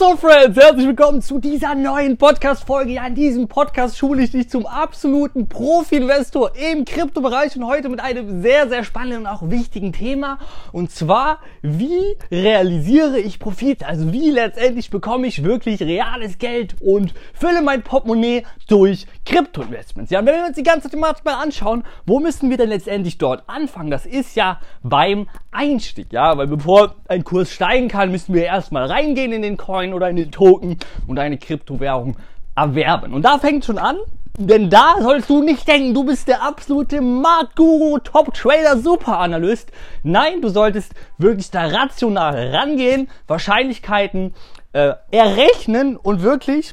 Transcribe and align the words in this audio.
So, 0.00 0.16
Friends, 0.16 0.56
herzlich 0.56 0.86
willkommen 0.86 1.20
zu 1.20 1.38
dieser 1.38 1.74
neuen 1.74 2.16
Podcast-Folge. 2.16 2.92
Ja, 2.92 3.06
in 3.06 3.14
diesem 3.14 3.48
Podcast 3.48 3.98
schule 3.98 4.22
ich 4.22 4.30
dich 4.30 4.48
zum 4.48 4.64
absoluten 4.64 5.46
Profi-Investor 5.46 6.52
im 6.56 6.86
Kryptobereich 6.86 7.54
und 7.56 7.66
heute 7.66 7.90
mit 7.90 8.00
einem 8.00 8.40
sehr, 8.40 8.66
sehr 8.70 8.82
spannenden 8.82 9.20
und 9.20 9.26
auch 9.26 9.50
wichtigen 9.50 9.92
Thema. 9.92 10.38
Und 10.72 10.90
zwar, 10.90 11.40
wie 11.60 12.16
realisiere 12.32 13.18
ich 13.18 13.38
Profite? 13.38 13.86
Also, 13.86 14.10
wie 14.10 14.30
letztendlich 14.30 14.88
bekomme 14.88 15.26
ich 15.26 15.44
wirklich 15.44 15.82
reales 15.82 16.38
Geld 16.38 16.76
und 16.80 17.12
fülle 17.34 17.60
mein 17.60 17.82
Portemonnaie 17.82 18.46
durch 18.68 19.06
Krypto-Investments? 19.26 20.10
Ja, 20.10 20.20
und 20.20 20.26
wenn 20.26 20.36
wir 20.36 20.46
uns 20.46 20.56
die 20.56 20.62
ganze 20.62 20.88
Thematik 20.88 21.26
mal 21.26 21.42
anschauen, 21.42 21.84
wo 22.06 22.20
müssen 22.20 22.48
wir 22.48 22.56
denn 22.56 22.70
letztendlich 22.70 23.18
dort 23.18 23.42
anfangen? 23.48 23.90
Das 23.90 24.06
ist 24.06 24.34
ja 24.34 24.60
beim 24.82 25.28
Einstieg, 25.50 26.10
ja, 26.10 26.38
weil 26.38 26.46
bevor 26.46 26.94
ein 27.06 27.22
Kurs 27.22 27.52
steigen 27.52 27.88
kann, 27.88 28.10
müssen 28.10 28.32
wir 28.32 28.44
erstmal 28.44 28.86
reingehen 28.86 29.32
in 29.32 29.42
den 29.42 29.58
Coin 29.58 29.89
oder 29.94 30.08
in 30.08 30.16
den 30.16 30.30
Token 30.30 30.78
und 31.06 31.18
eine 31.18 31.38
Kryptowährung 31.38 32.16
erwerben. 32.54 33.14
Und 33.14 33.22
da 33.22 33.38
fängt 33.38 33.64
schon 33.64 33.78
an, 33.78 33.96
denn 34.38 34.70
da 34.70 34.94
sollst 35.00 35.28
du 35.28 35.42
nicht 35.42 35.66
denken, 35.66 35.92
du 35.92 36.04
bist 36.04 36.28
der 36.28 36.42
absolute 36.42 37.00
Marktguru, 37.00 37.98
Top-Trader, 37.98 38.78
Super-Analyst. 38.78 39.70
Nein, 40.02 40.40
du 40.40 40.48
solltest 40.48 40.94
wirklich 41.18 41.50
da 41.50 41.66
rational 41.66 42.54
rangehen, 42.54 43.08
Wahrscheinlichkeiten 43.26 44.34
äh, 44.72 44.92
errechnen 45.10 45.96
und 45.96 46.22
wirklich 46.22 46.72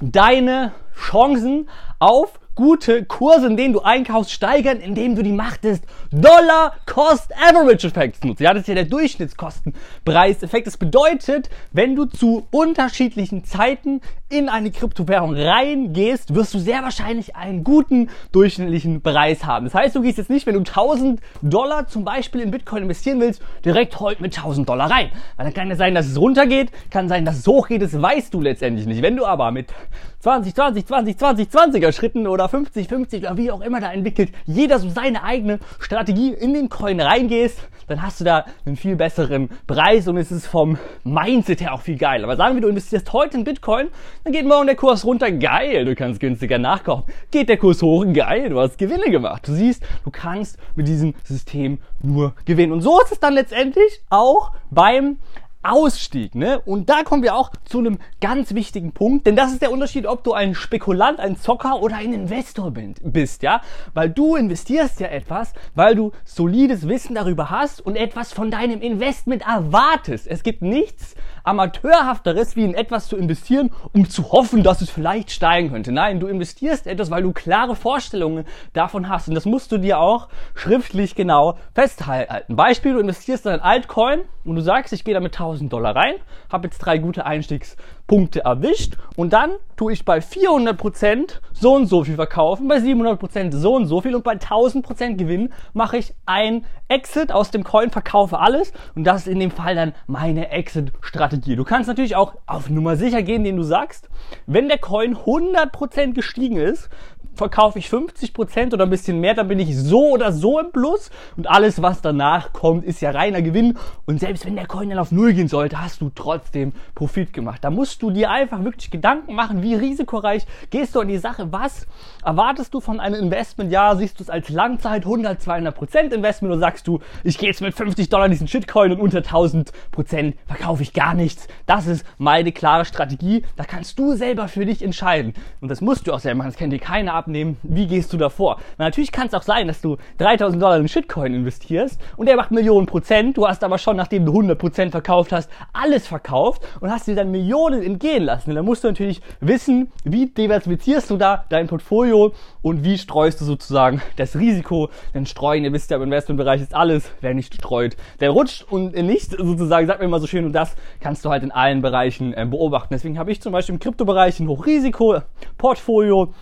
deine 0.00 0.72
Chancen 0.94 1.68
auf 1.98 2.38
gute 2.54 3.04
Kurse, 3.04 3.46
in 3.46 3.56
denen 3.56 3.72
du 3.72 3.80
einkaufst, 3.80 4.32
steigern, 4.32 4.78
indem 4.78 5.16
du 5.16 5.22
die 5.22 5.32
Macht 5.32 5.64
des 5.64 5.80
Dollar-Cost-Average-Effekts 6.12 8.22
nutzt. 8.24 8.40
Ja, 8.40 8.52
das 8.52 8.62
ist 8.62 8.68
ja 8.68 8.74
der 8.74 8.84
Durchschnittskostenpreiseffekt. 8.84 10.66
Das 10.66 10.76
bedeutet, 10.76 11.48
wenn 11.72 11.96
du 11.96 12.04
zu 12.04 12.46
unterschiedlichen 12.50 13.44
Zeiten 13.44 14.02
in 14.28 14.48
eine 14.48 14.70
Kryptowährung 14.70 15.34
reingehst, 15.34 16.34
wirst 16.34 16.54
du 16.54 16.58
sehr 16.58 16.82
wahrscheinlich 16.82 17.36
einen 17.36 17.64
guten 17.64 18.10
durchschnittlichen 18.32 19.02
Preis 19.02 19.44
haben. 19.44 19.66
Das 19.66 19.74
heißt, 19.74 19.94
du 19.94 20.02
gehst 20.02 20.18
jetzt 20.18 20.30
nicht, 20.30 20.46
wenn 20.46 20.54
du 20.54 20.60
1000 20.60 21.20
Dollar 21.42 21.86
zum 21.86 22.04
Beispiel 22.04 22.40
in 22.40 22.50
Bitcoin 22.50 22.84
investieren 22.84 23.20
willst, 23.20 23.42
direkt 23.64 24.00
heute 24.00 24.22
mit 24.22 24.36
1000 24.36 24.68
Dollar 24.68 24.90
rein. 24.90 25.10
Weil 25.36 25.46
dann 25.46 25.54
kann 25.54 25.70
es 25.70 25.78
sein, 25.78 25.94
dass 25.94 26.06
es 26.06 26.18
runtergeht, 26.18 26.70
kann 26.90 27.08
sein, 27.08 27.24
dass 27.24 27.38
es 27.38 27.46
hochgeht, 27.46 27.82
das 27.82 28.00
weißt 28.00 28.32
du 28.34 28.40
letztendlich 28.40 28.86
nicht. 28.86 29.02
Wenn 29.02 29.16
du 29.16 29.24
aber 29.24 29.50
mit 29.50 29.72
20, 30.20 30.54
20, 30.54 30.86
20, 30.86 31.18
20, 31.18 31.48
20er 31.48 31.92
Schritten 31.92 32.26
oder 32.26 32.43
50, 32.48 32.88
50 32.88 33.22
oder 33.24 33.36
wie 33.36 33.50
auch 33.50 33.60
immer 33.60 33.80
da 33.80 33.92
entwickelt, 33.92 34.32
jeder 34.44 34.78
so 34.78 34.88
seine 34.88 35.22
eigene 35.22 35.58
Strategie 35.80 36.32
in 36.32 36.54
den 36.54 36.68
Coin 36.68 37.00
reingehst, 37.00 37.58
dann 37.86 38.02
hast 38.02 38.20
du 38.20 38.24
da 38.24 38.46
einen 38.64 38.76
viel 38.76 38.96
besseren 38.96 39.50
Preis 39.66 40.08
und 40.08 40.16
es 40.16 40.32
ist 40.32 40.46
vom 40.46 40.78
Mindset 41.04 41.60
her 41.60 41.74
auch 41.74 41.82
viel 41.82 41.98
geiler. 41.98 42.24
Aber 42.24 42.36
sagen 42.36 42.54
wir, 42.54 42.62
du 42.62 42.68
investierst 42.68 43.12
heute 43.12 43.36
in 43.36 43.44
Bitcoin, 43.44 43.88
dann 44.24 44.32
geht 44.32 44.46
morgen 44.46 44.66
der 44.66 44.76
Kurs 44.76 45.04
runter, 45.04 45.30
geil, 45.30 45.84
du 45.84 45.94
kannst 45.94 46.20
günstiger 46.20 46.58
nachkaufen. 46.58 47.12
Geht 47.30 47.48
der 47.48 47.56
Kurs 47.56 47.82
hoch, 47.82 48.04
geil, 48.12 48.50
du 48.50 48.60
hast 48.60 48.78
Gewinne 48.78 49.10
gemacht. 49.10 49.46
Du 49.46 49.52
siehst, 49.52 49.82
du 50.04 50.10
kannst 50.10 50.58
mit 50.74 50.88
diesem 50.88 51.14
System 51.24 51.78
nur 52.02 52.34
gewinnen. 52.44 52.72
Und 52.72 52.80
so 52.80 53.00
ist 53.00 53.12
es 53.12 53.20
dann 53.20 53.34
letztendlich 53.34 54.00
auch 54.10 54.52
beim 54.70 55.18
Ausstieg, 55.64 56.34
ne? 56.34 56.60
Und 56.60 56.90
da 56.90 57.02
kommen 57.02 57.22
wir 57.22 57.34
auch 57.34 57.50
zu 57.64 57.78
einem 57.78 57.98
ganz 58.20 58.54
wichtigen 58.54 58.92
Punkt, 58.92 59.26
denn 59.26 59.34
das 59.34 59.52
ist 59.52 59.62
der 59.62 59.72
Unterschied, 59.72 60.06
ob 60.06 60.22
du 60.22 60.32
ein 60.34 60.54
Spekulant, 60.54 61.18
ein 61.18 61.36
Zocker 61.36 61.80
oder 61.80 61.96
ein 61.96 62.12
Investor 62.12 62.70
bist, 62.70 63.42
ja? 63.42 63.62
Weil 63.94 64.10
du 64.10 64.36
investierst 64.36 65.00
ja 65.00 65.08
etwas, 65.08 65.54
weil 65.74 65.94
du 65.94 66.12
solides 66.24 66.86
Wissen 66.86 67.14
darüber 67.14 67.50
hast 67.50 67.80
und 67.80 67.96
etwas 67.96 68.32
von 68.32 68.50
deinem 68.50 68.80
Investment 68.82 69.42
erwartest. 69.46 70.26
Es 70.26 70.42
gibt 70.42 70.62
nichts 70.62 71.14
amateurhafteres, 71.44 72.56
wie 72.56 72.64
in 72.64 72.74
etwas 72.74 73.08
zu 73.08 73.16
investieren, 73.16 73.70
um 73.92 74.08
zu 74.08 74.32
hoffen, 74.32 74.62
dass 74.62 74.80
es 74.80 74.90
vielleicht 74.90 75.30
steigen 75.30 75.70
könnte. 75.70 75.92
Nein, 75.92 76.20
du 76.20 76.26
investierst 76.26 76.86
etwas, 76.86 77.10
weil 77.10 77.22
du 77.22 77.32
klare 77.32 77.76
Vorstellungen 77.76 78.44
davon 78.72 79.08
hast 79.08 79.28
und 79.28 79.34
das 79.34 79.44
musst 79.44 79.72
du 79.72 79.78
dir 79.78 79.98
auch 79.98 80.28
schriftlich 80.54 81.14
genau 81.14 81.56
festhalten. 81.74 82.56
Beispiel, 82.56 82.94
du 82.94 82.98
investierst 82.98 83.46
in 83.46 83.52
ein 83.52 83.60
Altcoin 83.60 84.20
und 84.44 84.56
du 84.56 84.62
sagst, 84.62 84.92
ich 84.92 85.04
gehe 85.04 85.14
da 85.14 85.20
mit 85.20 85.34
1000 85.34 85.53
1000 85.54 85.72
Dollar 85.72 85.96
rein, 85.96 86.16
habe 86.50 86.66
jetzt 86.66 86.78
drei 86.78 86.98
gute 86.98 87.24
Einstiegspunkte 87.26 88.44
erwischt 88.44 88.96
und 89.16 89.32
dann 89.32 89.52
tue 89.76 89.92
ich 89.92 90.04
bei 90.04 90.18
400% 90.18 91.40
so 91.52 91.74
und 91.74 91.86
so 91.86 92.04
viel 92.04 92.16
verkaufen, 92.16 92.68
bei 92.68 92.78
700% 92.78 93.52
so 93.52 93.74
und 93.74 93.86
so 93.86 94.00
viel 94.00 94.14
und 94.14 94.24
bei 94.24 94.34
1000% 94.34 95.16
Gewinn 95.16 95.52
mache 95.72 95.96
ich 95.98 96.14
ein 96.26 96.64
Exit 96.88 97.32
aus 97.32 97.50
dem 97.50 97.64
Coin, 97.64 97.90
verkaufe 97.90 98.38
alles 98.38 98.72
und 98.94 99.04
das 99.04 99.22
ist 99.22 99.28
in 99.28 99.40
dem 99.40 99.50
Fall 99.50 99.74
dann 99.74 99.94
meine 100.06 100.50
Exit-Strategie. 100.50 101.56
Du 101.56 101.64
kannst 101.64 101.88
natürlich 101.88 102.16
auch 102.16 102.34
auf 102.46 102.68
Nummer 102.68 102.96
sicher 102.96 103.22
gehen, 103.22 103.36
indem 103.36 103.56
du 103.56 103.62
sagst, 103.62 104.08
wenn 104.46 104.68
der 104.68 104.78
Coin 104.78 105.16
100% 105.16 106.12
gestiegen 106.12 106.56
ist, 106.56 106.90
verkaufe 107.34 107.78
ich 107.78 107.88
50% 107.88 108.72
oder 108.72 108.84
ein 108.84 108.90
bisschen 108.90 109.20
mehr, 109.20 109.34
dann 109.34 109.48
bin 109.48 109.58
ich 109.58 109.76
so 109.76 110.10
oder 110.10 110.32
so 110.32 110.58
im 110.58 110.70
Plus. 110.72 111.10
Und 111.36 111.48
alles, 111.48 111.82
was 111.82 112.00
danach 112.00 112.52
kommt, 112.52 112.84
ist 112.84 113.00
ja 113.00 113.10
reiner 113.10 113.42
Gewinn. 113.42 113.78
Und 114.06 114.20
selbst 114.20 114.46
wenn 114.46 114.56
der 114.56 114.66
Coin 114.66 114.90
dann 114.90 114.98
auf 114.98 115.12
Null 115.12 115.32
gehen 115.32 115.48
sollte, 115.48 115.80
hast 115.80 116.00
du 116.00 116.10
trotzdem 116.14 116.72
Profit 116.94 117.32
gemacht. 117.32 117.62
Da 117.62 117.70
musst 117.70 118.02
du 118.02 118.10
dir 118.10 118.30
einfach 118.30 118.64
wirklich 118.64 118.90
Gedanken 118.90 119.34
machen, 119.34 119.62
wie 119.62 119.74
risikoreich 119.74 120.46
gehst 120.70 120.94
du 120.94 121.00
an 121.00 121.08
die 121.08 121.18
Sache, 121.18 121.52
was 121.52 121.86
erwartest 122.24 122.72
du 122.74 122.80
von 122.80 123.00
einem 123.00 123.20
Investment, 123.20 123.70
ja, 123.72 123.94
siehst 123.96 124.18
du 124.18 124.24
es 124.24 124.30
als 124.30 124.48
Langzeit 124.48 125.04
100, 125.04 125.40
200% 125.40 126.12
Investment 126.12 126.52
oder 126.52 126.60
sagst 126.60 126.86
du, 126.86 127.00
ich 127.22 127.38
gehe 127.38 127.48
jetzt 127.48 127.60
mit 127.60 127.74
50 127.74 128.08
Dollar 128.08 128.28
diesen 128.28 128.48
Shitcoin 128.48 128.92
und 128.92 129.00
unter 129.00 129.18
1000% 129.20 130.34
verkaufe 130.46 130.82
ich 130.82 130.92
gar 130.92 131.14
nichts. 131.14 131.48
Das 131.66 131.86
ist 131.86 132.06
meine 132.18 132.52
klare 132.52 132.84
Strategie, 132.84 133.44
da 133.56 133.64
kannst 133.64 133.98
du 133.98 134.14
selber 134.14 134.48
für 134.48 134.64
dich 134.66 134.82
entscheiden. 134.82 135.34
Und 135.60 135.68
das 135.68 135.80
musst 135.80 136.06
du 136.06 136.12
auch 136.12 136.20
selber 136.20 136.38
machen, 136.38 136.48
das 136.48 136.56
kennt 136.56 136.72
dir 136.72 136.78
keiner 136.78 137.14
ab 137.14 137.23
abnehmen, 137.24 137.56
wie 137.62 137.86
gehst 137.86 138.12
du 138.12 138.16
davor? 138.16 138.58
Na, 138.78 138.84
natürlich 138.84 139.12
kann 139.12 139.26
es 139.26 139.34
auch 139.34 139.42
sein, 139.42 139.66
dass 139.66 139.80
du 139.80 139.96
3000 140.18 140.62
Dollar 140.62 140.76
in 140.76 140.88
Shitcoin 140.88 141.34
investierst 141.34 142.00
und 142.16 142.26
der 142.26 142.36
macht 142.36 142.50
Millionen 142.50 142.86
Prozent, 142.86 143.36
du 143.36 143.48
hast 143.48 143.64
aber 143.64 143.78
schon, 143.78 143.96
nachdem 143.96 144.26
du 144.26 144.32
100 144.32 144.58
Prozent 144.58 144.90
verkauft 144.92 145.32
hast, 145.32 145.50
alles 145.72 146.06
verkauft 146.06 146.62
und 146.80 146.90
hast 146.90 147.06
dir 147.06 147.14
dann 147.14 147.30
Millionen 147.30 147.82
entgehen 147.82 148.24
lassen. 148.24 148.50
Und 148.50 148.56
dann 148.56 148.64
musst 148.64 148.84
du 148.84 148.88
natürlich 148.88 149.22
wissen, 149.40 149.90
wie 150.04 150.26
diversifizierst 150.26 151.10
du 151.10 151.16
da 151.16 151.44
dein 151.48 151.66
Portfolio 151.66 152.32
und 152.62 152.84
wie 152.84 152.98
streust 152.98 153.40
du 153.40 153.44
sozusagen 153.44 154.02
das 154.16 154.36
Risiko. 154.36 154.90
Denn 155.14 155.26
streuen, 155.26 155.64
ihr 155.64 155.72
wisst 155.72 155.90
ja, 155.90 155.96
im 155.96 156.02
Investmentbereich 156.04 156.60
ist 156.60 156.74
alles, 156.74 157.10
wer 157.20 157.34
nicht 157.34 157.54
streut, 157.54 157.96
der 158.20 158.30
rutscht 158.30 158.66
und 158.70 158.94
nicht 158.94 159.30
sozusagen, 159.30 159.86
sagt 159.86 160.00
mir 160.00 160.06
immer 160.06 160.20
so 160.20 160.26
schön, 160.26 160.44
und 160.44 160.52
das 160.52 160.74
kannst 161.00 161.24
du 161.24 161.30
halt 161.30 161.42
in 161.42 161.52
allen 161.52 161.82
Bereichen 161.82 162.34
äh, 162.34 162.46
beobachten. 162.48 162.88
Deswegen 162.92 163.18
habe 163.18 163.32
ich 163.32 163.40
zum 163.40 163.52
Beispiel 163.52 163.74
im 163.74 163.78
Kryptobereich 163.80 164.40
ein 164.40 164.48
Hochrisiko-Portfolio, 164.48 166.32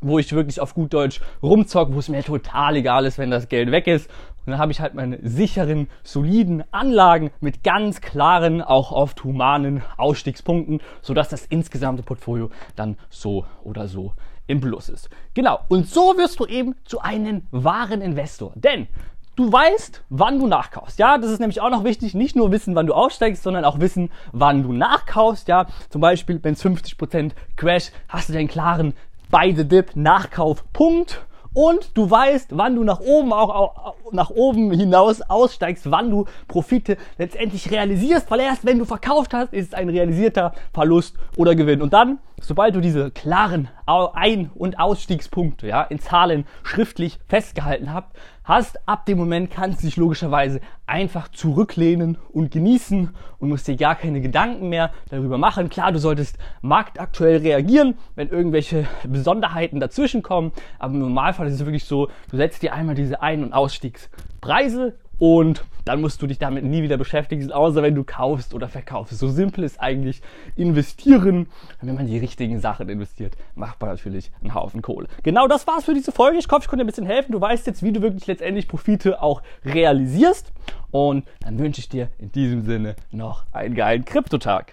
wo 0.00 0.18
ich 0.18 0.32
wirklich 0.32 0.60
auf 0.60 0.74
gut 0.74 0.92
Deutsch 0.92 1.20
rumzock, 1.42 1.92
wo 1.92 1.98
es 1.98 2.08
mir 2.08 2.22
total 2.22 2.76
egal 2.76 3.04
ist, 3.06 3.18
wenn 3.18 3.30
das 3.30 3.48
Geld 3.48 3.70
weg 3.70 3.86
ist. 3.86 4.10
Und 4.46 4.52
dann 4.52 4.58
habe 4.58 4.72
ich 4.72 4.80
halt 4.80 4.94
meine 4.94 5.18
sicheren, 5.22 5.88
soliden 6.02 6.64
Anlagen 6.70 7.30
mit 7.40 7.62
ganz 7.62 8.00
klaren, 8.00 8.62
auch 8.62 8.90
oft 8.90 9.22
humanen 9.22 9.82
Ausstiegspunkten, 9.96 10.80
sodass 11.02 11.28
das 11.28 11.44
insgesamte 11.46 12.02
Portfolio 12.02 12.50
dann 12.74 12.96
so 13.10 13.44
oder 13.62 13.86
so 13.86 14.14
im 14.46 14.60
Plus 14.60 14.88
ist. 14.88 15.10
Genau. 15.34 15.60
Und 15.68 15.88
so 15.88 16.16
wirst 16.16 16.40
du 16.40 16.46
eben 16.46 16.74
zu 16.84 17.00
einem 17.00 17.42
wahren 17.50 18.00
Investor. 18.00 18.52
Denn 18.54 18.88
Du 19.36 19.50
weißt, 19.50 20.02
wann 20.10 20.38
du 20.38 20.46
nachkaufst. 20.46 20.98
Ja, 20.98 21.16
das 21.16 21.30
ist 21.30 21.38
nämlich 21.38 21.62
auch 21.62 21.70
noch 21.70 21.82
wichtig. 21.82 22.14
Nicht 22.14 22.36
nur 22.36 22.52
wissen, 22.52 22.74
wann 22.74 22.86
du 22.86 22.92
aussteigst, 22.92 23.42
sondern 23.42 23.64
auch 23.64 23.80
wissen, 23.80 24.10
wann 24.32 24.62
du 24.62 24.74
nachkaufst. 24.74 25.48
Ja, 25.48 25.66
zum 25.88 26.02
Beispiel, 26.02 26.40
wenn 26.42 26.52
es 26.52 26.62
50% 26.62 27.30
Crash, 27.56 27.90
hast 28.08 28.28
du 28.28 28.34
den 28.34 28.48
klaren 28.48 28.92
by 29.30 29.54
the 29.56 29.66
dip 29.66 29.94
Nachkauf 29.94 30.64
Punkt 30.72 31.24
und 31.52 31.96
du 31.96 32.08
weißt, 32.08 32.56
wann 32.56 32.76
du 32.76 32.84
nach 32.84 33.00
oben 33.00 33.32
auch, 33.32 33.48
auch 33.50 33.94
nach 34.12 34.30
oben 34.30 34.70
hinaus 34.72 35.20
aussteigst, 35.20 35.90
wann 35.90 36.10
du 36.10 36.26
Profite 36.46 36.96
letztendlich 37.18 37.70
realisierst, 37.70 38.30
weil 38.30 38.40
erst 38.40 38.64
wenn 38.64 38.78
du 38.78 38.84
verkauft 38.84 39.34
hast, 39.34 39.52
ist 39.52 39.68
es 39.68 39.74
ein 39.74 39.88
realisierter 39.88 40.52
Verlust 40.72 41.16
oder 41.36 41.54
Gewinn. 41.56 41.82
Und 41.82 41.92
dann, 41.92 42.18
sobald 42.40 42.74
du 42.76 42.80
diese 42.80 43.10
klaren 43.10 43.68
Ein- 43.86 44.50
und 44.54 44.78
Ausstiegspunkte 44.78 45.66
ja, 45.66 45.82
in 45.82 45.98
Zahlen 45.98 46.44
schriftlich 46.62 47.18
festgehalten 47.26 47.92
habt, 47.92 48.16
hast, 48.50 48.86
ab 48.88 49.06
dem 49.06 49.16
Moment 49.16 49.50
kannst 49.50 49.80
du 49.80 49.86
dich 49.86 49.96
logischerweise 49.96 50.60
einfach 50.84 51.28
zurücklehnen 51.28 52.18
und 52.32 52.50
genießen 52.50 53.10
und 53.38 53.48
musst 53.48 53.68
dir 53.68 53.76
gar 53.76 53.94
keine 53.94 54.20
Gedanken 54.20 54.68
mehr 54.68 54.92
darüber 55.08 55.38
machen. 55.38 55.70
Klar, 55.70 55.92
du 55.92 56.00
solltest 56.00 56.36
marktaktuell 56.60 57.38
reagieren, 57.38 57.94
wenn 58.16 58.28
irgendwelche 58.28 58.86
Besonderheiten 59.04 59.78
dazwischen 59.78 60.22
kommen, 60.22 60.52
aber 60.80 60.94
im 60.94 61.00
Normalfall 61.00 61.46
ist 61.46 61.54
es 61.54 61.64
wirklich 61.64 61.84
so, 61.84 62.08
du 62.30 62.36
setzt 62.36 62.62
dir 62.62 62.74
einmal 62.74 62.96
diese 62.96 63.22
Ein- 63.22 63.44
und 63.44 63.52
Ausstiegspreise 63.52 64.98
und 65.20 65.64
dann 65.84 66.00
musst 66.00 66.20
du 66.22 66.26
dich 66.26 66.38
damit 66.38 66.64
nie 66.64 66.82
wieder 66.82 66.96
beschäftigen, 66.96 67.52
außer 67.52 67.82
wenn 67.82 67.94
du 67.94 68.04
kaufst 68.04 68.54
oder 68.54 68.68
verkaufst. 68.68 69.18
So 69.18 69.28
simpel 69.28 69.64
ist 69.64 69.80
eigentlich 69.80 70.22
investieren. 70.56 71.46
Wenn 71.80 71.94
man 71.94 72.06
die 72.06 72.18
richtigen 72.18 72.58
Sachen 72.58 72.88
investiert, 72.88 73.36
macht 73.54 73.80
man 73.80 73.90
natürlich 73.90 74.32
einen 74.40 74.54
Haufen 74.54 74.82
Kohle. 74.82 75.08
Genau 75.22 75.46
das 75.46 75.66
war's 75.66 75.84
für 75.84 75.94
diese 75.94 76.10
Folge. 76.10 76.38
Ich 76.38 76.48
hoffe, 76.50 76.62
ich 76.62 76.68
konnte 76.68 76.82
dir 76.82 76.84
ein 76.84 76.86
bisschen 76.86 77.06
helfen. 77.06 77.32
Du 77.32 77.40
weißt 77.40 77.66
jetzt, 77.66 77.82
wie 77.82 77.92
du 77.92 78.00
wirklich 78.00 78.26
letztendlich 78.26 78.66
Profite 78.66 79.22
auch 79.22 79.42
realisierst. 79.64 80.52
Und 80.90 81.24
dann 81.40 81.58
wünsche 81.58 81.80
ich 81.80 81.88
dir 81.88 82.08
in 82.18 82.32
diesem 82.32 82.62
Sinne 82.62 82.96
noch 83.12 83.44
einen 83.52 83.74
geilen 83.74 84.04
Kryptotag. 84.04 84.68